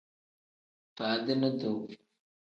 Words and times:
Faadini 0.95 1.51
duu. 1.59 1.79